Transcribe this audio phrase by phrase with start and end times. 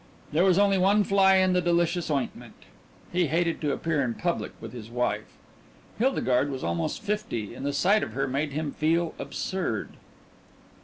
[0.33, 2.55] There was only one fly in the delicious ointment
[3.13, 5.37] he hated to appear in public with his wife.
[5.99, 9.89] Hildegarde was almost fifty, and the sight of her made him feel absurd....